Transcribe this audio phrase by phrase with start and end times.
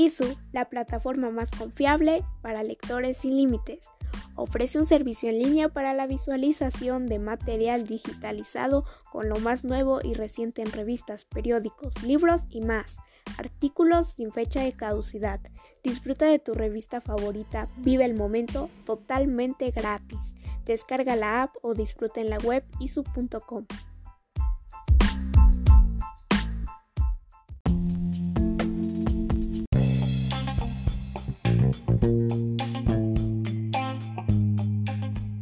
[0.00, 3.86] ISU, la plataforma más confiable para lectores sin límites.
[4.34, 10.00] Ofrece un servicio en línea para la visualización de material digitalizado con lo más nuevo
[10.02, 12.96] y reciente en revistas, periódicos, libros y más.
[13.36, 15.40] Artículos sin fecha de caducidad.
[15.84, 20.34] Disfruta de tu revista favorita, vive el momento totalmente gratis.
[20.64, 23.66] Descarga la app o disfruta en la web isu.com.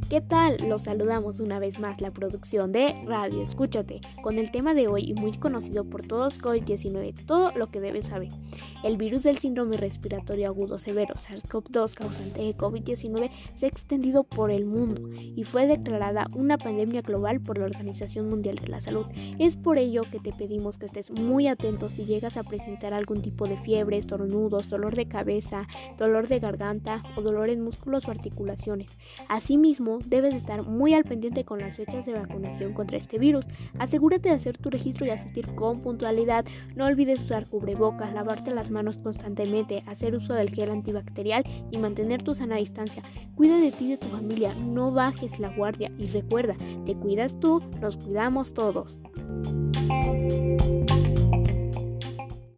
[0.08, 0.56] ¿Qué tal?
[0.66, 5.04] Los saludamos una vez más la producción de Radio Escúchate, con el tema de hoy
[5.10, 8.30] y muy conocido por todos COVID-19, todo lo que debes saber.
[8.84, 14.52] El virus del síndrome respiratorio agudo severo SARS-CoV-2 causante de COVID-19 se ha extendido por
[14.52, 19.06] el mundo y fue declarada una pandemia global por la Organización Mundial de la Salud.
[19.40, 23.20] Es por ello que te pedimos que estés muy atento si llegas a presentar algún
[23.20, 28.12] tipo de fiebre, estornudos, dolor de cabeza, dolor de garganta o dolor en músculos o
[28.12, 28.96] articulaciones.
[29.28, 33.44] Asimismo, debes estar muy al pendiente con las fechas de vacunación contra este virus.
[33.80, 36.44] Asegúrate de hacer tu registro y asistir con puntualidad.
[36.76, 42.22] No olvides usar cubrebocas, lavarte las manos constantemente, hacer uso del gel antibacterial y mantener
[42.22, 43.02] tu sana distancia.
[43.34, 47.38] Cuida de ti y de tu familia, no bajes la guardia y recuerda, te cuidas
[47.40, 49.02] tú, nos cuidamos todos.